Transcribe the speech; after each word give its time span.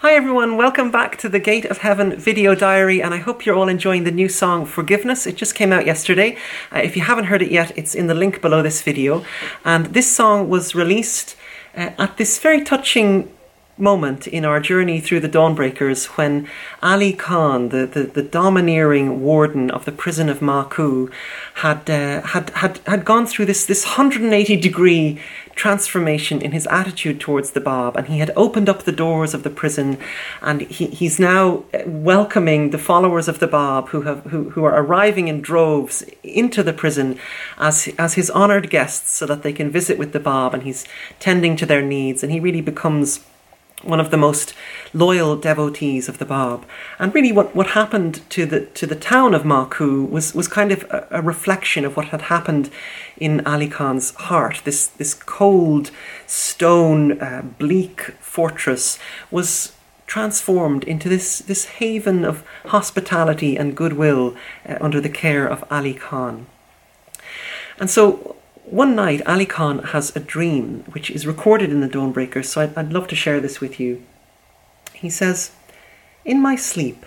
Hi 0.00 0.14
everyone, 0.14 0.56
welcome 0.56 0.92
back 0.92 1.16
to 1.18 1.28
the 1.28 1.40
Gate 1.40 1.64
of 1.64 1.78
Heaven 1.78 2.14
video 2.14 2.54
diary, 2.54 3.02
and 3.02 3.12
I 3.12 3.16
hope 3.16 3.44
you're 3.44 3.56
all 3.56 3.68
enjoying 3.68 4.04
the 4.04 4.12
new 4.12 4.28
song 4.28 4.64
Forgiveness. 4.64 5.26
It 5.26 5.34
just 5.34 5.56
came 5.56 5.72
out 5.72 5.86
yesterday. 5.86 6.36
Uh, 6.72 6.78
if 6.78 6.94
you 6.94 7.02
haven't 7.02 7.24
heard 7.24 7.42
it 7.42 7.50
yet, 7.50 7.76
it's 7.76 7.96
in 7.96 8.06
the 8.06 8.14
link 8.14 8.40
below 8.40 8.62
this 8.62 8.80
video. 8.80 9.24
And 9.64 9.86
this 9.86 10.08
song 10.08 10.48
was 10.48 10.72
released 10.72 11.34
uh, 11.76 11.90
at 11.98 12.16
this 12.16 12.38
very 12.38 12.62
touching 12.62 13.28
moment 13.78 14.26
in 14.26 14.44
our 14.44 14.60
journey 14.60 15.00
through 15.00 15.20
the 15.20 15.28
Dawnbreakers 15.28 16.06
when 16.16 16.48
Ali 16.82 17.12
Khan, 17.12 17.68
the, 17.70 17.86
the, 17.86 18.02
the 18.04 18.22
domineering 18.22 19.20
warden 19.20 19.70
of 19.70 19.84
the 19.84 19.92
prison 19.92 20.28
of 20.28 20.40
Maku, 20.40 21.10
had, 21.54 21.88
uh, 21.90 22.22
had, 22.22 22.50
had, 22.50 22.78
had 22.86 23.04
gone 23.04 23.26
through 23.26 23.46
this, 23.46 23.66
this 23.66 23.84
180 23.84 24.56
degree 24.56 25.20
transformation 25.58 26.40
in 26.40 26.52
his 26.52 26.66
attitude 26.68 27.20
towards 27.20 27.50
the 27.50 27.60
Bab, 27.60 27.96
and 27.96 28.06
he 28.06 28.20
had 28.20 28.30
opened 28.36 28.68
up 28.68 28.84
the 28.84 28.92
doors 28.92 29.34
of 29.34 29.42
the 29.42 29.50
prison, 29.50 29.98
and 30.40 30.62
he, 30.62 30.86
he's 30.86 31.18
now 31.18 31.64
welcoming 31.84 32.70
the 32.70 32.78
followers 32.78 33.28
of 33.28 33.40
the 33.40 33.48
Bab 33.48 33.88
who 33.88 34.02
have 34.02 34.22
who, 34.26 34.50
who 34.50 34.64
are 34.64 34.80
arriving 34.80 35.26
in 35.26 35.40
droves 35.40 36.04
into 36.22 36.62
the 36.62 36.72
prison 36.72 37.18
as 37.58 37.88
as 37.98 38.14
his 38.14 38.30
honoured 38.30 38.70
guests, 38.70 39.12
so 39.12 39.26
that 39.26 39.42
they 39.42 39.52
can 39.52 39.68
visit 39.68 39.98
with 39.98 40.12
the 40.12 40.20
Bab, 40.20 40.54
and 40.54 40.62
he's 40.62 40.86
tending 41.18 41.56
to 41.56 41.66
their 41.66 41.82
needs, 41.82 42.22
and 42.22 42.30
he 42.32 42.40
really 42.40 42.62
becomes 42.62 43.20
one 43.82 44.00
of 44.00 44.10
the 44.10 44.16
most 44.16 44.54
loyal 44.92 45.36
devotees 45.36 46.08
of 46.08 46.18
the 46.18 46.24
Bab. 46.24 46.64
And 46.98 47.14
really, 47.14 47.32
what, 47.32 47.54
what 47.54 47.68
happened 47.68 48.28
to 48.30 48.46
the 48.46 48.66
to 48.66 48.86
the 48.86 48.96
town 48.96 49.34
of 49.34 49.42
Maku 49.42 50.08
was 50.08 50.34
was 50.34 50.48
kind 50.48 50.72
of 50.72 50.82
a, 50.90 51.06
a, 51.10 51.22
reflection 51.22 51.84
of 51.84 51.96
what 51.96 52.06
had 52.06 52.22
happened 52.22 52.70
in 53.16 53.46
Ali 53.46 53.68
Khan's 53.68 54.14
heart. 54.14 54.62
This 54.64 54.86
this 54.86 55.14
cold, 55.14 55.90
stone, 56.26 57.20
uh, 57.20 57.42
bleak 57.58 58.00
fortress 58.20 58.98
was 59.30 59.72
transformed 60.06 60.84
into 60.84 61.08
this 61.08 61.38
this 61.38 61.66
haven 61.66 62.24
of 62.24 62.42
hospitality 62.66 63.56
and 63.56 63.76
goodwill 63.76 64.34
uh, 64.68 64.78
under 64.80 65.00
the 65.00 65.08
care 65.08 65.46
of 65.46 65.64
Ali 65.70 65.94
Khan. 65.94 66.46
And 67.78 67.88
so 67.88 68.37
one 68.70 68.94
night, 68.94 69.22
Ali 69.26 69.46
Khan 69.46 69.78
has 69.78 70.14
a 70.14 70.20
dream 70.20 70.84
which 70.92 71.10
is 71.10 71.26
recorded 71.26 71.70
in 71.70 71.80
the 71.80 71.88
Dawnbreakers, 71.88 72.44
so 72.44 72.60
I'd, 72.60 72.76
I'd 72.76 72.92
love 72.92 73.08
to 73.08 73.16
share 73.16 73.40
this 73.40 73.60
with 73.60 73.80
you. 73.80 74.02
He 74.92 75.08
says, 75.08 75.52
In 76.24 76.42
my 76.42 76.54
sleep, 76.54 77.06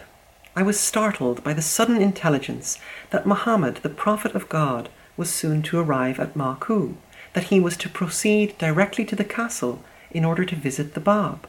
I 0.56 0.64
was 0.64 0.80
startled 0.80 1.44
by 1.44 1.54
the 1.54 1.62
sudden 1.62 2.02
intelligence 2.02 2.80
that 3.12 3.28
Muhammad, 3.28 3.78
the 3.78 3.90
Prophet 3.90 4.34
of 4.34 4.50
God, 4.50 4.90
was 5.16 5.30
soon 5.30 5.62
to 5.64 5.80
arrive 5.80 6.20
at 6.20 6.34
Maku, 6.34 6.96
that 7.34 7.46
he 7.46 7.60
was 7.60 7.78
to 7.78 7.90
proceed 7.90 8.58
directly 8.58 9.06
to 9.06 9.16
the 9.16 9.24
castle 9.24 9.84
in 10.10 10.26
order 10.26 10.44
to 10.46 10.56
visit 10.56 10.94
the 10.94 11.00
Bab. 11.00 11.48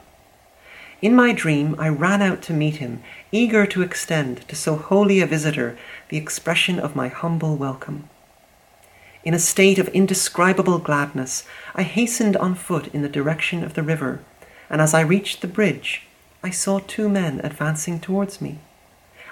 In 1.01 1.15
my 1.15 1.33
dream, 1.33 1.75
I 1.79 1.89
ran 1.89 2.21
out 2.21 2.41
to 2.43 2.53
meet 2.53 2.75
him, 2.75 3.01
eager 3.31 3.65
to 3.65 3.81
extend 3.81 4.47
to 4.47 4.55
so 4.55 4.75
holy 4.75 5.21
a 5.21 5.25
visitor 5.25 5.77
the 6.09 6.17
expression 6.17 6.79
of 6.79 6.95
my 6.95 7.07
humble 7.07 7.57
welcome. 7.57 8.09
In 9.23 9.33
a 9.33 9.39
state 9.39 9.79
of 9.79 9.87
indescribable 9.89 10.79
gladness, 10.79 11.45
I 11.75 11.83
hastened 11.83 12.35
on 12.35 12.55
foot 12.55 12.87
in 12.93 13.03
the 13.03 13.09
direction 13.09 13.63
of 13.63 13.73
the 13.73 13.83
river, 13.83 14.19
and 14.69 14.81
as 14.81 14.93
I 14.93 14.99
reached 14.99 15.39
the 15.41 15.47
bridge, 15.47 16.07
I 16.43 16.49
saw 16.49 16.79
two 16.79 17.07
men 17.07 17.39
advancing 17.41 18.01
towards 18.01 18.41
me. 18.41 18.59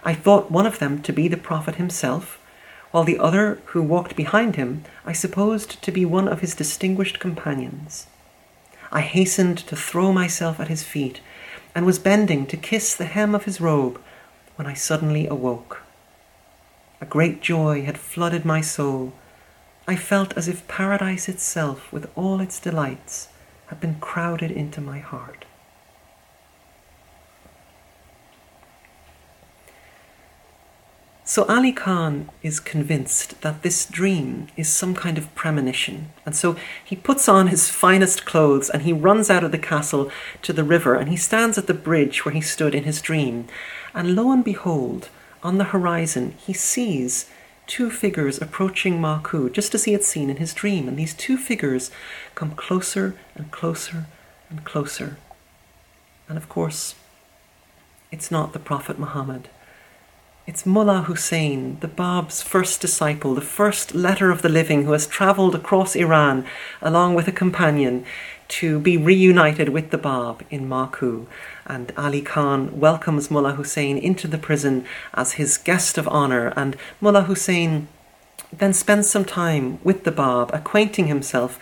I 0.06 0.14
thought 0.14 0.50
one 0.50 0.66
of 0.66 0.80
them 0.80 1.02
to 1.02 1.12
be 1.12 1.28
the 1.28 1.36
Prophet 1.36 1.76
himself, 1.76 2.40
while 2.92 3.04
the 3.04 3.20
other, 3.20 3.60
who 3.66 3.84
walked 3.84 4.16
behind 4.16 4.56
him, 4.56 4.86
I 5.06 5.12
supposed 5.12 5.82
to 5.84 5.92
be 5.92 6.06
one 6.06 6.30
of 6.30 6.40
his 6.40 6.56
distinguished 6.56 7.20
companions. 7.20 8.08
I 8.94 9.02
hastened 9.02 9.58
to 9.58 9.76
throw 9.76 10.14
myself 10.14 10.62
at 10.62 10.70
his 10.70 10.84
feet, 10.84 11.20
and 11.76 11.86
was 11.86 12.00
bending 12.00 12.46
to 12.48 12.56
kiss 12.56 12.96
the 12.96 13.06
hem 13.06 13.36
of 13.36 13.44
his 13.44 13.60
robe 13.60 14.00
when 14.56 14.68
I 14.68 14.74
suddenly 14.74 15.28
awoke. 15.28 15.82
A 17.02 17.06
great 17.06 17.42
joy 17.42 17.84
had 17.84 17.98
flooded 17.98 18.46
my 18.46 18.62
soul 18.62 19.14
I 19.88 19.96
felt 19.96 20.38
as 20.38 20.48
if 20.48 20.68
paradise 20.68 21.28
itself, 21.28 21.92
with 21.92 22.10
all 22.16 22.40
its 22.40 22.60
delights, 22.60 23.30
had 23.68 23.80
been 23.80 23.96
crowded 24.00 24.52
into 24.52 24.82
my 24.82 25.00
heart. 25.00 25.46
So 31.24 31.46
Ali 31.46 31.72
Khan 31.72 32.30
is 32.44 32.60
convinced 32.60 33.40
that 33.40 33.62
this 33.62 33.86
dream 33.86 34.48
is 34.58 34.68
some 34.68 34.94
kind 34.94 35.18
of 35.18 35.34
premonition, 35.34 36.12
and 36.26 36.36
so 36.36 36.58
he 36.84 36.98
puts 36.98 37.30
on 37.30 37.48
his 37.48 37.70
finest 37.70 38.26
clothes 38.26 38.70
and 38.70 38.82
he 38.82 38.92
runs 38.92 39.30
out 39.30 39.46
of 39.46 39.54
the 39.54 39.58
castle 39.58 40.12
to 40.42 40.52
the 40.52 40.66
river 40.66 40.96
and 40.96 41.08
he 41.08 41.16
stands 41.16 41.58
at 41.58 41.68
the 41.68 41.74
bridge 41.74 42.26
where 42.26 42.34
he 42.34 42.42
stood 42.42 42.76
in 42.76 42.84
his 42.84 43.02
dream. 43.02 43.48
And 43.94 44.14
lo 44.14 44.30
and 44.30 44.44
behold, 44.44 45.08
on 45.42 45.58
the 45.58 45.72
horizon, 45.72 46.36
he 46.38 46.52
sees 46.52 47.30
two 47.68 47.90
figures 47.90 48.42
approaching 48.42 49.00
Maku, 49.00 49.52
just 49.52 49.74
as 49.74 49.86
he 49.86 49.94
had 49.94 50.04
seen 50.04 50.30
in 50.30 50.38
his 50.38 50.54
dream. 50.54 50.88
And 50.88 50.98
these 50.98 51.14
two 51.14 51.38
figures 51.38 51.92
come 52.36 52.52
closer 52.52 53.16
and 53.36 53.52
closer 53.52 54.06
and 54.50 54.64
closer. 54.64 55.18
And 56.28 56.38
of 56.38 56.50
course, 56.50 56.96
it's 58.12 58.32
not 58.32 58.54
the 58.54 58.60
Prophet 58.60 59.00
Muhammad. 59.00 59.50
It's 60.48 60.66
Mullah 60.66 61.04
Hussein, 61.04 61.78
the 61.82 61.88
Bab's 61.88 62.42
first 62.42 62.82
disciple, 62.82 63.36
the 63.36 63.42
first 63.42 63.94
letter 63.94 64.32
of 64.32 64.42
the 64.42 64.50
living 64.50 64.84
who 64.84 64.92
has 64.92 65.08
travelled 65.08 65.56
across 65.56 65.96
Iran 65.96 66.46
along 66.82 67.14
with 67.14 67.28
a 67.28 67.32
companion 67.32 68.04
to 68.52 68.80
be 68.80 68.98
reunited 68.98 69.70
with 69.70 69.92
the 69.92 69.98
Bab 69.98 70.44
in 70.50 70.68
Maku. 70.68 71.26
And 71.66 71.94
Ali 71.98 72.22
Khan 72.22 72.80
welcomes 72.80 73.32
Mullah 73.32 73.54
Hussein 73.54 73.98
into 73.98 74.28
the 74.28 74.38
prison 74.38 74.86
as 75.14 75.34
his 75.34 75.58
guest 75.58 75.98
of 75.98 76.08
honour. 76.08 76.54
And 76.58 76.76
Mullah 77.00 77.24
Hussein 77.24 77.88
then 78.52 78.74
spends 78.74 79.10
some 79.10 79.24
time 79.24 79.80
with 79.84 80.04
the 80.04 80.12
Bab, 80.12 80.54
acquainting 80.54 81.08
himself 81.08 81.60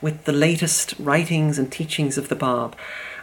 with 0.00 0.24
the 0.24 0.32
latest 0.32 0.94
writings 0.98 1.58
and 1.58 1.70
teachings 1.70 2.18
of 2.18 2.28
the 2.28 2.36
Bab. 2.36 2.76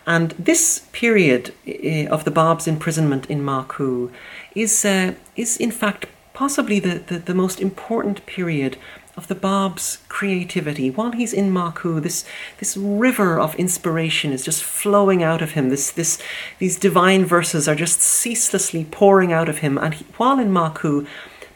And 0.07 0.31
this 0.31 0.87
period 0.93 1.53
eh, 1.67 2.07
of 2.07 2.23
the 2.23 2.31
Bab's 2.31 2.67
imprisonment 2.67 3.25
in 3.25 3.41
Maku 3.41 4.11
is, 4.55 4.85
uh, 4.85 5.13
is 5.35 5.57
in 5.57 5.71
fact 5.71 6.07
possibly 6.33 6.79
the, 6.79 6.99
the, 6.99 7.19
the 7.19 7.33
most 7.33 7.59
important 7.59 8.25
period 8.25 8.77
of 9.19 9.27
the 9.27 9.35
Bab's 9.35 9.97
creativity. 10.07 10.89
While 10.89 11.11
he's 11.11 11.33
in 11.33 11.51
Maku, 11.51 12.01
this 12.01 12.23
this 12.59 12.77
river 12.77 13.37
of 13.37 13.53
inspiration 13.55 14.31
is 14.31 14.45
just 14.45 14.63
flowing 14.63 15.21
out 15.21 15.41
of 15.41 15.51
him. 15.51 15.67
This 15.69 15.91
this 15.91 16.21
these 16.57 16.79
divine 16.79 17.25
verses 17.25 17.67
are 17.67 17.75
just 17.75 17.99
ceaselessly 17.99 18.85
pouring 18.85 19.33
out 19.33 19.49
of 19.49 19.57
him. 19.57 19.77
And 19.77 19.93
he, 19.95 20.05
while 20.15 20.39
in 20.39 20.51
Maku, 20.51 21.05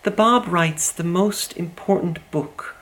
the 0.04 0.12
Bab 0.12 0.46
writes 0.48 0.92
the 0.92 1.06
most 1.06 1.56
important 1.56 2.20
book 2.32 2.76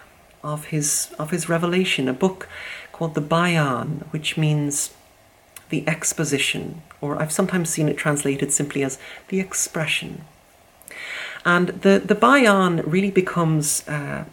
of 0.43 0.65
his 0.73 1.13
of 1.19 1.29
his 1.29 1.47
revelation, 1.47 2.09
a 2.09 2.13
book 2.13 2.49
called 2.91 3.13
the 3.13 3.27
Bayan, 3.35 4.05
which 4.09 4.35
means 4.35 4.95
the 5.69 5.87
exposition, 5.87 6.81
or 7.01 7.21
I've 7.21 7.31
sometimes 7.31 7.69
seen 7.69 7.87
it 7.87 7.97
translated 7.97 8.51
simply 8.51 8.81
as 8.83 8.97
the 9.27 9.39
expression. 9.39 10.25
And 11.45 11.67
the, 11.85 12.01
the 12.03 12.15
Bayan 12.15 12.77
really 12.77 13.11
becomes 13.11 13.87
uh, 13.87 14.25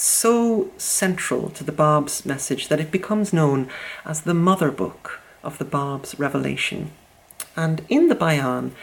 so 0.00 0.70
central 0.76 1.50
to 1.50 1.64
the 1.64 1.72
Bab's 1.72 2.24
message 2.24 2.68
that 2.68 2.80
it 2.80 2.90
becomes 2.90 3.32
known 3.32 3.68
as 4.04 4.22
the 4.22 4.34
mother 4.34 4.70
book 4.70 5.20
of 5.42 5.58
the 5.58 5.64
Bab's 5.64 6.18
revelation. 6.18 6.90
And 7.56 7.84
in 7.88 8.08
the 8.08 8.14
Bayan, 8.14 8.74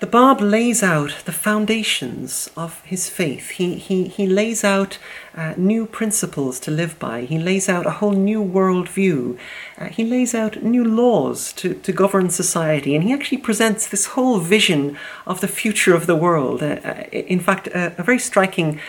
the 0.00 0.06
Bab 0.10 0.40
lays 0.40 0.82
out 0.82 1.14
the 1.24 1.32
foundations 1.32 2.50
of 2.56 2.82
his 2.82 3.08
faith. 3.08 3.50
He, 3.50 3.76
he, 3.76 4.04
he 4.04 4.26
lays 4.26 4.64
out 4.64 4.98
uh, 5.34 5.54
new 5.56 5.86
principles 5.86 6.58
to 6.60 6.70
live 6.70 6.98
by. 6.98 7.22
He 7.22 7.38
lays 7.38 7.68
out 7.68 7.86
a 7.86 7.90
whole 7.92 8.12
new 8.12 8.42
world 8.42 8.88
view. 8.88 9.38
Uh, 9.78 9.86
he 9.86 10.04
lays 10.04 10.34
out 10.34 10.62
new 10.62 10.84
laws 10.84 11.52
to, 11.54 11.74
to 11.74 11.92
govern 11.92 12.28
society. 12.28 12.94
And 12.94 13.04
he 13.04 13.12
actually 13.12 13.38
presents 13.38 13.86
this 13.86 14.06
whole 14.06 14.40
vision 14.40 14.98
of 15.26 15.40
the 15.40 15.48
future 15.48 15.94
of 15.94 16.06
the 16.06 16.16
world. 16.16 16.62
Uh, 16.62 16.80
uh 16.84 17.04
in 17.10 17.40
fact, 17.40 17.68
a 17.68 18.02
very 18.02 18.18
striking 18.18 18.80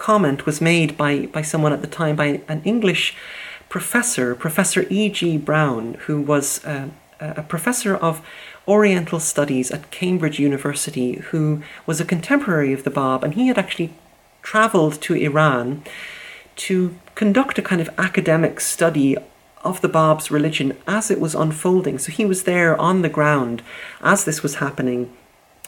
comment 0.00 0.46
was 0.46 0.60
made 0.60 0.96
by, 0.96 1.26
by 1.26 1.42
someone 1.42 1.74
at 1.74 1.82
the 1.82 1.86
time, 2.00 2.16
by 2.16 2.40
an 2.48 2.62
English 2.64 3.14
professor, 3.68 4.34
Professor 4.34 4.86
E.G. 4.88 5.36
Browne, 5.36 5.94
who 6.06 6.22
was 6.22 6.64
uh, 6.64 6.88
a 7.20 7.42
professor 7.42 7.94
of 7.94 8.22
Oriental 8.66 9.20
Studies 9.20 9.70
at 9.70 9.90
Cambridge 9.90 10.38
University, 10.40 11.16
who 11.30 11.62
was 11.84 12.00
a 12.00 12.06
contemporary 12.06 12.72
of 12.72 12.84
the 12.84 12.90
Bab, 12.90 13.22
and 13.22 13.34
he 13.34 13.48
had 13.48 13.58
actually 13.58 13.92
traveled 14.42 15.00
to 15.02 15.14
Iran 15.14 15.82
to 16.56 16.96
conduct 17.14 17.58
a 17.58 17.62
kind 17.70 17.80
of 17.80 17.90
academic 17.98 18.58
study 18.58 19.16
of 19.62 19.82
the 19.82 19.88
Bab's 19.88 20.30
religion 20.30 20.76
as 20.86 21.10
it 21.10 21.20
was 21.20 21.34
unfolding. 21.34 21.98
So 21.98 22.10
he 22.10 22.24
was 22.24 22.44
there 22.44 22.74
on 22.80 23.02
the 23.02 23.16
ground 23.18 23.62
as 24.00 24.24
this 24.24 24.42
was 24.42 24.56
happening, 24.56 25.12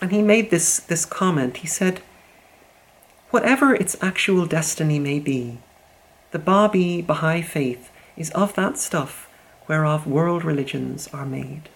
and 0.01 0.11
he 0.11 0.23
made 0.23 0.51
this, 0.51 0.79
this 0.79 1.05
comment. 1.05 1.59
He 1.59 1.67
said, 1.67 2.01
whatever 3.33 3.75
its 3.75 3.97
actual 4.01 4.47
destiny 4.47 4.99
may 4.99 5.19
be. 5.19 5.59
The 6.31 6.39
Babi 6.39 7.03
Baha'i 7.03 7.43
faith 7.43 7.91
is 8.17 8.31
of 8.31 8.55
that 8.55 8.79
stuff 8.79 9.29
whereof 9.67 10.07
world 10.07 10.45
religions 10.45 11.09
are 11.13 11.25
made. 11.25 11.69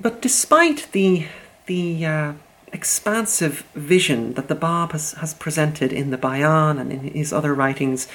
But 0.00 0.20
despite 0.20 0.88
the, 0.92 1.26
the 1.66 2.06
uh, 2.06 2.32
expansive 2.72 3.64
vision 3.74 4.34
that 4.34 4.48
the 4.48 4.54
Bab 4.54 4.92
has, 4.92 5.12
has 5.14 5.34
presented 5.34 5.92
in 5.92 6.10
the 6.10 6.18
Bayan 6.18 6.78
and 6.78 6.92
in 6.92 7.00
his 7.00 7.32
other 7.32 7.54
writings, 7.54 8.08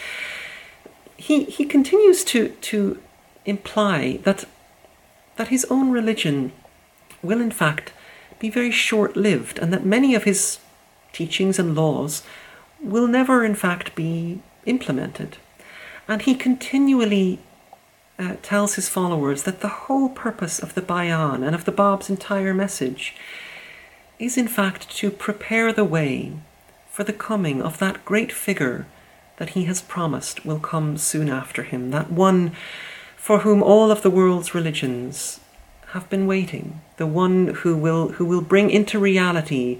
he, 1.15 1.45
he 1.45 1.65
continues 1.65 2.25
to, 2.25 2.49
to 2.49 3.01
imply 3.45 4.19
that, 4.23 4.43
that 5.37 5.47
his 5.47 5.65
own 5.69 5.91
religion 5.91 6.51
will, 7.21 7.39
in 7.39 7.51
fact, 7.51 7.93
be 8.43 8.49
very 8.49 8.71
short 8.71 9.15
lived, 9.15 9.57
and 9.57 9.71
that 9.71 9.85
many 9.85 10.13
of 10.15 10.25
his 10.25 10.59
teachings 11.13 11.57
and 11.57 11.75
laws 11.75 12.23
will 12.81 13.07
never, 13.07 13.45
in 13.45 13.55
fact, 13.55 13.95
be 13.95 14.41
implemented. 14.65 15.37
And 16.09 16.21
he 16.21 16.35
continually 16.35 17.39
uh, 18.19 18.35
tells 18.41 18.75
his 18.75 18.89
followers 18.89 19.43
that 19.43 19.61
the 19.61 19.85
whole 19.85 20.09
purpose 20.09 20.59
of 20.59 20.73
the 20.73 20.81
Bayan 20.81 21.41
and 21.41 21.55
of 21.55 21.63
the 21.63 21.71
Bab's 21.71 22.09
entire 22.09 22.53
message 22.53 23.15
is 24.19 24.37
in 24.37 24.49
fact 24.49 24.93
to 24.97 25.09
prepare 25.09 25.71
the 25.71 25.85
way 25.85 26.33
for 26.91 27.05
the 27.05 27.13
coming 27.13 27.61
of 27.61 27.77
that 27.77 28.03
great 28.03 28.33
figure 28.33 28.85
that 29.37 29.51
he 29.51 29.63
has 29.63 29.81
promised 29.81 30.45
will 30.45 30.59
come 30.59 30.97
soon 30.97 31.29
after 31.29 31.63
him, 31.63 31.91
that 31.91 32.11
one 32.11 32.51
for 33.15 33.39
whom 33.39 33.63
all 33.63 33.89
of 33.89 34.01
the 34.01 34.11
world's 34.11 34.53
religions 34.53 35.39
have 35.93 36.09
been 36.09 36.25
waiting, 36.25 36.81
the 36.97 37.05
one 37.05 37.49
who 37.61 37.77
will, 37.77 38.09
who 38.13 38.25
will 38.25 38.41
bring 38.41 38.71
into 38.71 38.97
reality 38.97 39.79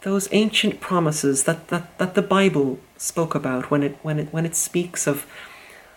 those 0.00 0.30
ancient 0.32 0.80
promises 0.80 1.44
that, 1.44 1.68
that, 1.68 1.98
that 1.98 2.14
the 2.14 2.22
Bible 2.22 2.78
spoke 2.96 3.34
about 3.34 3.70
when 3.70 3.82
it, 3.82 3.98
when 4.00 4.18
it, 4.18 4.32
when 4.32 4.46
it 4.46 4.56
speaks 4.56 5.06
of, 5.06 5.26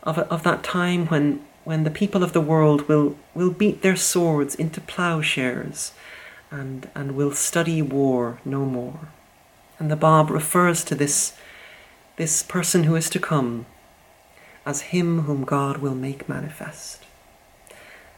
of, 0.04 0.20
of 0.20 0.44
that 0.44 0.62
time 0.62 1.08
when, 1.08 1.42
when 1.64 1.86
the 1.86 1.90
people 1.90 2.22
of 2.22 2.34
the 2.34 2.42
world 2.42 2.90
will, 2.90 3.16
will 3.34 3.50
beat 3.50 3.82
their 3.82 3.96
swords 3.96 4.56
into 4.56 4.82
plowshares 4.82 5.94
and, 6.52 6.90
and 6.94 7.16
will 7.16 7.32
study 7.32 7.82
war 7.82 8.42
no 8.44 8.66
more. 8.66 9.08
And 9.80 9.90
the 9.90 9.96
Bab 9.96 10.30
refers 10.32 10.84
to 10.84 10.96
this, 10.96 11.34
this 12.18 12.44
person 12.44 12.84
who 12.84 12.98
is 12.98 13.10
to 13.12 13.20
come 13.20 13.68
as 14.66 14.92
him 14.92 15.22
whom 15.22 15.46
God 15.46 15.78
will 15.78 15.96
make 15.96 16.28
manifest. 16.28 17.03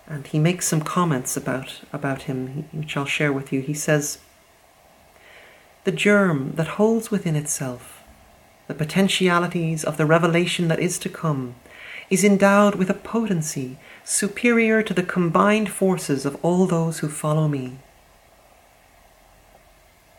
And 0.07 0.27
he 0.27 0.39
makes 0.39 0.67
some 0.67 0.81
comments 0.81 1.35
about, 1.35 1.81
about 1.91 2.23
him, 2.23 2.67
which 2.71 2.95
I'll 2.95 3.05
share 3.05 3.33
with 3.33 3.51
you. 3.51 3.61
He 3.61 3.73
says, 3.73 4.19
The 5.83 5.91
germ 5.91 6.53
that 6.55 6.67
holds 6.79 7.09
within 7.09 7.35
itself 7.35 8.03
the 8.67 8.73
potentialities 8.73 9.83
of 9.83 9.97
the 9.97 10.05
revelation 10.05 10.67
that 10.69 10.79
is 10.79 10.97
to 10.99 11.09
come 11.09 11.55
is 12.09 12.23
endowed 12.23 12.75
with 12.75 12.89
a 12.89 12.95
potency 12.95 13.77
superior 14.03 14.81
to 14.83 14.93
the 14.93 15.03
combined 15.03 15.69
forces 15.69 16.25
of 16.25 16.37
all 16.43 16.65
those 16.65 16.99
who 16.99 17.09
follow 17.09 17.47
me. 17.47 17.77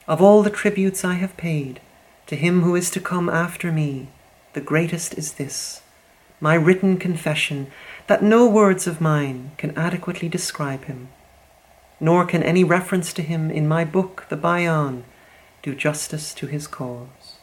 Of 0.06 0.22
all 0.22 0.42
the 0.42 0.50
tributes 0.50 1.04
I 1.04 1.14
have 1.14 1.36
paid 1.36 1.80
to 2.26 2.36
him 2.36 2.62
who 2.62 2.74
is 2.74 2.90
to 2.90 3.00
come 3.00 3.28
after 3.28 3.72
me, 3.72 4.08
the 4.52 4.60
greatest 4.60 5.14
is 5.14 5.34
this 5.34 5.82
my 6.40 6.54
written 6.54 6.98
confession 6.98 7.70
that 8.06 8.22
no 8.22 8.46
words 8.46 8.86
of 8.86 9.00
mine 9.00 9.50
can 9.56 9.76
adequately 9.76 10.28
describe 10.28 10.84
him, 10.84 11.08
nor 11.98 12.24
can 12.24 12.42
any 12.42 12.62
reference 12.62 13.12
to 13.14 13.22
him 13.22 13.50
in 13.50 13.66
my 13.66 13.84
book, 13.84 14.26
the 14.28 14.36
Bayan, 14.36 15.04
do 15.62 15.74
justice 15.74 16.32
to 16.34 16.46
his 16.46 16.66
cause. 16.66 17.38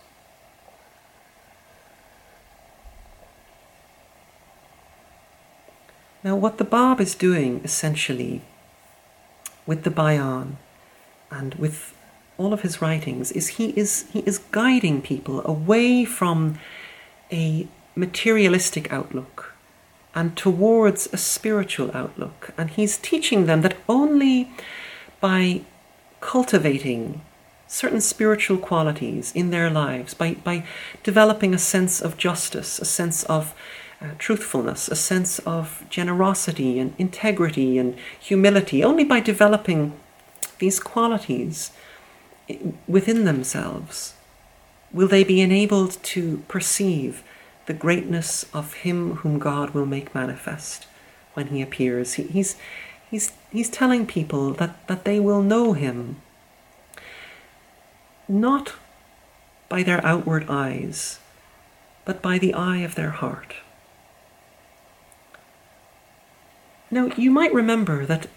Now, 6.24 6.38
what 6.38 6.58
the 6.58 6.64
Bab 6.64 7.02
is 7.02 7.16
doing 7.16 7.60
essentially 7.66 8.44
with 9.66 9.84
the 9.84 9.92
Bayan 9.92 10.58
and 11.30 11.56
with 11.56 11.94
all 12.38 12.54
of 12.54 12.62
his 12.62 12.82
writings 12.82 13.32
is 13.34 13.48
he 13.50 13.70
is 13.72 14.06
he 14.12 14.20
is 14.20 14.38
guiding 14.38 15.02
people 15.02 15.46
away 15.46 16.06
from 16.06 16.60
a 17.32 17.68
materialistic 17.96 18.92
outlook 18.92 19.53
and 20.16 20.38
towards 20.38 21.08
a 21.12 21.18
spiritual 21.18 21.92
outlook. 21.94 22.54
And 22.58 22.70
he's 22.70 22.98
teaching 22.98 23.46
them 23.46 23.62
that 23.62 23.78
only 23.90 24.52
by 25.20 25.62
cultivating 26.22 27.22
certain 27.68 28.02
spiritual 28.02 28.58
qualities 28.58 29.32
in 29.34 29.50
their 29.50 29.70
lives 29.70 30.14
by 30.14 30.36
by 30.36 30.64
developing 31.02 31.54
a 31.54 31.58
sense 31.58 32.00
of 32.00 32.18
justice 32.18 32.78
a 32.80 32.86
sense 32.86 33.24
of 33.24 33.56
uh, 34.00 34.06
truthfulness 34.20 34.88
a 34.88 34.96
sense 34.96 35.40
of 35.40 35.84
generosity 35.90 36.78
and 36.78 36.94
integrity 37.00 37.80
and 37.80 37.96
humility 38.20 38.84
only 38.84 39.04
by 39.04 39.20
developing 39.20 39.92
these 40.60 40.80
qualities 40.80 41.72
within 42.88 43.26
themselves 43.26 44.14
will 44.92 45.08
they 45.08 45.24
be 45.24 45.42
enabled 45.42 45.98
to 46.04 46.44
perceive 46.48 47.24
the 47.66 47.74
greatness 47.74 48.46
of 48.54 48.74
him 48.74 49.18
whom 49.18 49.40
God 49.40 49.72
will 49.72 49.86
make 49.86 50.14
manifest 50.14 50.88
when 51.34 51.48
he 51.48 51.62
appears. 51.62 52.14
He, 52.14 52.24
he's, 52.24 52.56
he's, 53.10 53.32
he's 53.52 53.70
telling 53.70 54.06
people 54.06 54.54
that, 54.54 54.88
that 54.88 55.06
they 55.06 55.20
will 55.20 55.42
know 55.42 55.74
him 55.74 56.18
not 58.28 58.74
by 59.70 59.84
their 59.84 60.06
outward 60.06 60.46
eyes, 60.50 61.20
but 62.06 62.22
by 62.22 62.38
the 62.38 62.54
eye 62.54 62.78
of 62.78 62.96
their 62.96 63.12
heart. 63.12 63.56
Now, 66.92 67.08
you 67.18 67.32
might 67.32 67.54
remember 67.54 68.06
that 68.06 68.28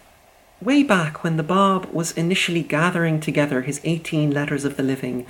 way 0.63 0.83
back 0.83 1.23
when 1.23 1.37
the 1.37 1.43
Bab 1.43 1.87
was 1.87 2.13
initially 2.13 2.63
gathering 2.63 3.21
together 3.21 3.63
his 3.63 3.81
18 3.85 4.31
letters 4.31 4.65
of 4.65 4.77
the 4.77 4.83
living, 4.83 5.27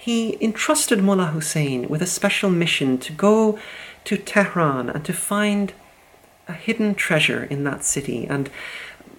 he 0.00 0.38
entrusted 0.40 1.02
Mullah 1.02 1.26
Hussein 1.26 1.86
with 1.86 2.00
a 2.00 2.06
special 2.06 2.48
mission 2.48 2.96
to 2.96 3.12
go 3.12 3.58
to 4.04 4.16
Tehran 4.16 4.88
and 4.88 5.04
to 5.04 5.12
find 5.12 5.74
a 6.48 6.54
hidden 6.54 6.94
treasure 6.94 7.44
in 7.44 7.64
that 7.64 7.84
city. 7.84 8.26
And 8.26 8.48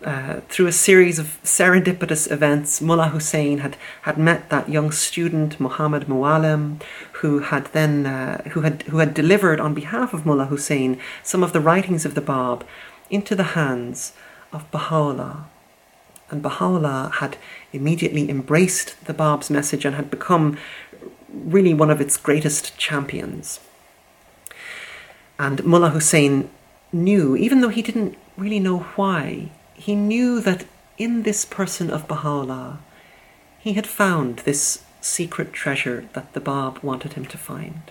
uh, 0.04 0.40
through 0.50 0.66
a 0.66 0.72
series 0.72 1.20
of 1.20 1.38
serendipitous 1.44 2.32
events, 2.32 2.82
Mullah 2.82 3.10
Hussein 3.10 3.60
had, 3.60 3.78
had 4.02 4.18
met 4.18 4.50
that 4.50 4.70
young 4.70 4.92
student, 4.92 5.60
Muhammad 5.60 6.08
Muallim, 6.08 6.82
who 7.22 7.42
had 7.42 7.66
then 7.74 8.08
uh, 8.08 8.42
who 8.50 8.62
had 8.62 8.82
who 8.90 8.98
had 8.98 9.14
delivered 9.14 9.60
on 9.60 9.76
behalf 9.76 10.16
of 10.16 10.26
Mullah 10.26 10.48
Hussein 10.48 11.00
some 11.22 11.44
of 11.44 11.54
the 11.54 11.62
writings 11.62 12.06
of 12.06 12.16
the 12.16 12.22
Bab 12.22 12.66
into 13.12 13.36
the 13.36 13.54
hands 13.54 14.14
of 14.52 14.70
Baha'u'llah. 14.72 15.46
And 16.32 16.42
Baha'u'llah 16.42 17.12
had 17.16 17.38
immediately 17.74 18.30
embraced 18.30 18.96
the 19.06 19.14
Bab's 19.14 19.50
message 19.50 19.84
and 19.84 19.96
had 19.96 20.10
become 20.10 20.58
really 21.32 21.74
one 21.74 21.90
of 21.90 22.00
its 22.00 22.18
greatest 22.18 22.78
champions. 22.78 23.60
And 25.38 25.64
Mullah 25.66 25.90
Hussein 25.90 26.50
knew, 26.94 27.36
even 27.36 27.62
though 27.62 27.70
he 27.70 27.82
didn't 27.82 28.18
really 28.38 28.60
know 28.60 28.80
why, 28.96 29.52
he 29.74 29.96
knew 29.96 30.40
that 30.40 30.66
in 30.98 31.24
this 31.24 31.44
person 31.46 31.90
of 31.90 32.08
Baha'u'llah, 32.08 32.80
he 33.60 33.74
had 33.74 33.88
found 33.88 34.40
this 34.40 34.84
secret 35.02 35.52
treasure 35.52 36.08
that 36.14 36.34
the 36.34 36.40
Bab 36.40 36.80
wanted 36.80 37.14
him 37.14 37.26
to 37.26 37.38
find. 37.38 37.82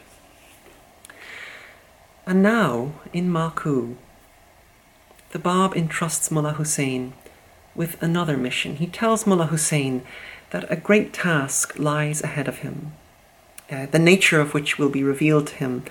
And 2.26 2.42
now, 2.42 2.92
in 3.12 3.30
Maku, 3.30 3.96
the 5.32 5.38
Bab 5.38 5.76
entrusts 5.76 6.30
Mullah 6.30 6.54
Hussein 6.54 7.12
with 7.80 8.02
another 8.02 8.36
mission. 8.36 8.76
He 8.76 8.86
tells 8.86 9.26
Mullah 9.26 9.46
Hussein 9.46 10.02
that 10.50 10.70
a 10.70 10.76
great 10.76 11.14
task 11.14 11.78
lies 11.78 12.22
ahead 12.22 12.46
of 12.46 12.58
him, 12.58 12.92
uh, 13.72 13.86
the 13.86 13.98
nature 13.98 14.38
of 14.38 14.52
which 14.52 14.78
will 14.78 14.90
be 14.90 15.02
revealed 15.02 15.46
to 15.46 15.54
him 15.54 15.84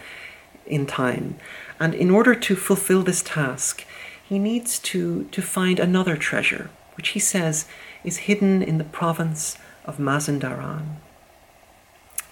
in 0.68 0.86
time. 0.86 1.38
And 1.80 1.96
in 1.96 2.12
order 2.12 2.36
to 2.36 2.56
fulfill 2.56 3.02
this 3.02 3.24
task, 3.24 3.86
he 4.24 4.38
needs 4.38 4.78
to, 4.92 5.24
to 5.32 5.42
find 5.42 5.80
another 5.80 6.16
treasure, 6.16 6.70
which 6.96 7.10
he 7.10 7.20
says 7.20 7.66
is 8.04 8.28
hidden 8.28 8.62
in 8.62 8.78
the 8.78 8.92
province 9.00 9.58
of 9.84 9.98
Mazandaran. 9.98 10.98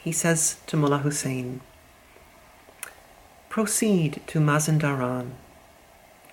He 0.03 0.11
says 0.11 0.57
to 0.67 0.77
Mullah 0.77 0.99
Hussein, 0.99 1.61
Proceed 3.49 4.21
to 4.27 4.37
Mazandaran 4.39 5.31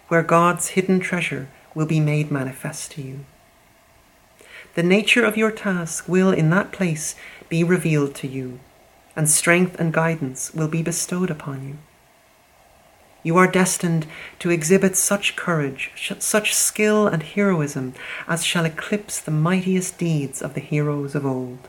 where 0.09 0.23
God's 0.23 0.69
hidden 0.77 1.01
treasure 1.01 1.49
will 1.75 1.87
be 1.87 2.01
made 2.01 2.31
manifest 2.31 2.93
to 2.93 3.03
you. 3.03 3.25
The 4.75 4.83
nature 4.83 5.25
of 5.25 5.37
your 5.37 5.51
task 5.51 6.09
will 6.09 6.33
in 6.33 6.51
that 6.51 6.73
place 6.73 7.15
be 7.49 7.63
revealed 7.63 8.15
to 8.17 8.29
you, 8.29 8.61
and 9.15 9.29
strength 9.29 9.79
and 9.79 9.93
guidance 9.93 10.53
will 10.55 10.69
be 10.69 10.83
bestowed 10.83 11.31
upon 11.31 11.67
you. 11.67 11.79
You 13.23 13.39
are 13.39 13.51
destined 13.51 14.07
to 14.41 14.51
exhibit 14.51 14.97
such 14.97 15.35
courage, 15.35 15.91
such 16.19 16.55
skill 16.55 17.07
and 17.07 17.23
heroism 17.23 17.95
as 18.29 18.45
shall 18.45 18.67
eclipse 18.67 19.19
the 19.19 19.31
mightiest 19.31 19.99
deeds 19.99 20.43
of 20.43 20.55
the 20.55 20.61
heroes 20.61 21.15
of 21.15 21.25
old. 21.25 21.69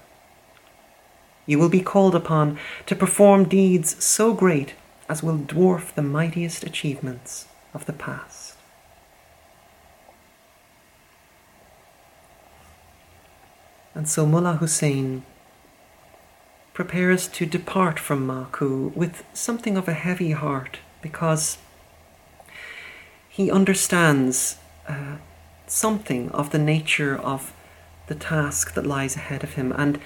You 1.45 1.57
will 1.59 1.69
be 1.69 1.81
called 1.81 2.13
upon 2.13 2.59
to 2.87 2.95
perform 2.95 3.47
deeds 3.47 4.03
so 4.03 4.33
great 4.33 4.73
as 5.07 5.23
will 5.23 5.37
dwarf 5.37 5.93
the 5.93 6.01
mightiest 6.01 6.63
achievements 6.63 7.47
of 7.73 7.85
the 7.85 7.93
past. 7.93 8.44
And 13.95 14.07
so 14.07 14.25
Mullah 14.25 14.57
Hussein 14.57 15.23
prepares 16.73 17.27
to 17.29 17.45
depart 17.45 17.97
from 17.97 18.27
Maku 18.27 18.93
with 18.93 19.23
something 19.33 19.77
of 19.77 19.87
a 19.87 19.93
heavy 19.93 20.31
heart 20.31 20.79
because 21.01 21.57
he 23.29 23.49
understands 23.49 24.57
uh, 24.87 25.17
something 25.65 26.29
of 26.31 26.51
the 26.51 26.59
nature 26.59 27.15
of 27.15 27.53
the 28.07 28.15
task 28.15 28.73
that 28.73 28.85
lies 28.85 29.15
ahead 29.15 29.43
of 29.43 29.53
him 29.53 29.73
and 29.75 29.99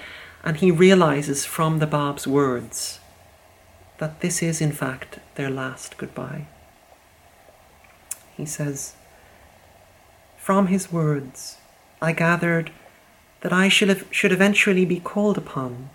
and 0.43 0.57
he 0.57 0.71
realizes 0.71 1.43
from 1.45 1.79
the 1.79 1.87
Bab's 1.87 2.25
words 2.25 2.99
that 3.97 4.21
this 4.21 4.41
is 4.41 4.61
in 4.61 4.71
fact 4.71 5.19
their 5.35 5.49
last 5.49 5.97
goodbye. 5.97 6.47
He 8.37 8.45
says, 8.45 8.95
From 10.37 10.67
his 10.67 10.91
words 10.91 11.57
I 12.01 12.13
gathered 12.13 12.71
that 13.41 13.53
I 13.53 13.69
should, 13.69 14.05
should 14.11 14.31
eventually 14.31 14.85
be 14.85 14.99
called 14.99 15.37
upon 15.37 15.89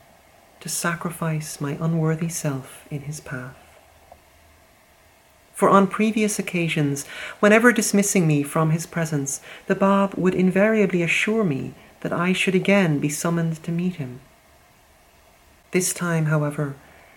to 0.60 0.68
sacrifice 0.68 1.60
my 1.60 1.76
unworthy 1.80 2.28
self 2.28 2.86
in 2.90 3.02
his 3.02 3.20
path. 3.20 3.56
For 5.52 5.68
on 5.68 5.86
previous 5.86 6.38
occasions, 6.38 7.06
whenever 7.40 7.70
dismissing 7.70 8.26
me 8.26 8.42
from 8.42 8.70
his 8.70 8.86
presence, 8.86 9.40
the 9.66 9.74
Bab 9.74 10.14
would 10.14 10.34
invariably 10.34 11.02
assure 11.02 11.44
me 11.44 11.74
that 12.00 12.12
I 12.12 12.32
should 12.32 12.54
again 12.54 12.98
be 12.98 13.08
summoned 13.08 13.62
to 13.62 13.70
meet 13.70 13.96
him. 13.96 14.20
This 15.70 15.92
time, 15.92 16.26
however, 16.26 16.76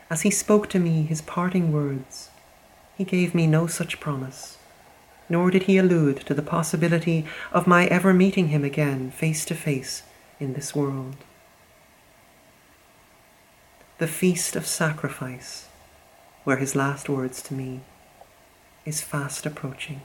as 0.10 0.22
he 0.22 0.30
spoke 0.30 0.70
to 0.70 0.80
me 0.80 1.04
his 1.04 1.22
parting 1.22 1.72
words, 1.72 2.30
he 2.98 3.04
gave 3.04 3.34
me 3.34 3.48
no 3.48 3.66
such 3.66 4.00
promise, 4.00 4.58
nor 5.30 5.52
did 5.52 5.64
he 5.64 5.78
allude 5.78 6.18
to 6.26 6.34
the 6.34 6.42
possibility 6.42 7.26
of 7.52 7.68
my 7.68 7.86
ever 7.88 8.14
meeting 8.14 8.50
him 8.50 8.64
again 8.64 9.10
face 9.12 9.46
to 9.46 9.56
face 9.56 10.04
in 10.40 10.54
this 10.54 10.76
world. 10.76 11.16
The 13.98 14.08
feast 14.08 14.56
of 14.56 14.68
sacrifice, 14.68 15.68
were 16.46 16.58
his 16.58 16.76
last 16.76 17.10
words 17.10 17.42
to 17.44 17.54
me, 17.54 17.82
is 18.86 19.02
fast 19.02 19.46
approaching. 19.46 20.02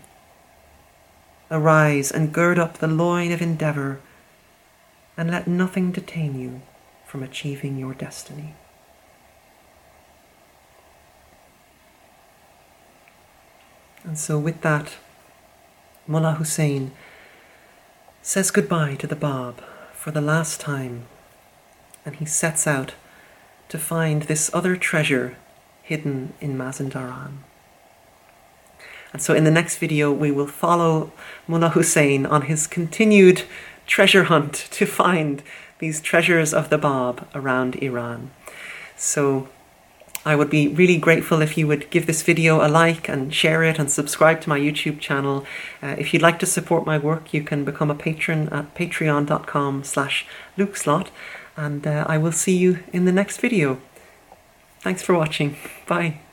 Arise 1.50 2.10
and 2.10 2.32
gird 2.32 2.58
up 2.58 2.78
the 2.78 2.88
loin 2.88 3.30
of 3.32 3.42
endeavour, 3.42 4.00
and 5.16 5.30
let 5.30 5.46
nothing 5.46 5.92
detain 5.92 6.40
you 6.40 6.62
from 7.06 7.22
achieving 7.22 7.76
your 7.76 7.92
destiny. 7.92 8.54
And 14.04 14.18
so, 14.18 14.38
with 14.38 14.62
that, 14.62 14.94
Mullah 16.06 16.34
Hussein 16.34 16.92
says 18.22 18.50
goodbye 18.50 18.94
to 18.96 19.06
the 19.06 19.14
Bab 19.14 19.62
for 20.02 20.10
the 20.10 20.20
last 20.20 20.60
time, 20.60 21.04
and 22.04 22.16
he 22.16 22.24
sets 22.24 22.66
out 22.66 22.94
to 23.68 23.78
find 23.78 24.22
this 24.22 24.50
other 24.52 24.74
treasure 24.74 25.36
hidden 25.84 26.32
in 26.40 26.58
Mazandaran. 26.58 27.34
And 29.12 29.22
so, 29.22 29.32
in 29.32 29.44
the 29.44 29.50
next 29.52 29.78
video, 29.78 30.12
we 30.12 30.32
will 30.32 30.48
follow 30.48 31.12
Mullah 31.46 31.68
Hussein 31.68 32.26
on 32.26 32.42
his 32.42 32.66
continued 32.66 33.42
treasure 33.86 34.24
hunt 34.24 34.66
to 34.72 34.86
find 34.86 35.40
these 35.78 36.00
treasures 36.00 36.52
of 36.52 36.68
the 36.68 36.78
Bab 36.78 37.28
around 37.32 37.76
Iran. 37.76 38.32
So, 38.96 39.50
I 40.24 40.36
would 40.36 40.50
be 40.50 40.68
really 40.68 40.98
grateful 40.98 41.42
if 41.42 41.58
you 41.58 41.66
would 41.66 41.90
give 41.90 42.06
this 42.06 42.22
video 42.22 42.64
a 42.64 42.68
like 42.68 43.08
and 43.08 43.34
share 43.34 43.64
it 43.64 43.78
and 43.78 43.90
subscribe 43.90 44.40
to 44.42 44.48
my 44.48 44.58
YouTube 44.58 45.00
channel. 45.00 45.44
Uh, 45.82 45.96
if 45.98 46.12
you'd 46.12 46.22
like 46.22 46.38
to 46.40 46.46
support 46.46 46.86
my 46.86 46.96
work, 46.96 47.34
you 47.34 47.42
can 47.42 47.64
become 47.64 47.90
a 47.90 47.94
patron 47.94 48.48
at 48.50 48.74
patreon.com 48.74 49.84
slash 49.84 50.26
lukeslott 50.56 51.08
and 51.56 51.86
uh, 51.86 52.04
I 52.06 52.18
will 52.18 52.32
see 52.32 52.56
you 52.56 52.82
in 52.92 53.04
the 53.04 53.12
next 53.12 53.40
video. 53.40 53.78
Thanks 54.80 55.02
for 55.02 55.14
watching. 55.14 55.56
Bye. 55.86 56.31